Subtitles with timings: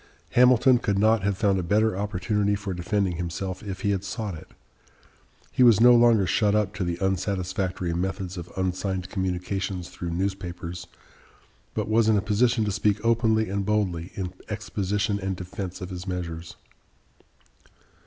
[0.31, 4.33] Hamilton could not have found a better opportunity for defending himself, if he had sought
[4.33, 4.47] it.
[5.51, 10.87] He was no longer shut up to the unsatisfactory methods of unsigned communications through newspapers,
[11.75, 15.91] but was in a position to speak openly and boldly in exposition and defense of
[15.91, 16.55] his measures.